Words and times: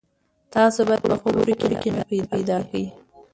تاسو 0.55 0.79
باید 0.87 1.01
په 1.03 1.07
خپلو 1.19 1.21
خبرو 1.23 1.57
کې 1.81 1.89
نرمي 1.95 2.19
پیدا 2.31 2.57
کړئ. 2.67 2.85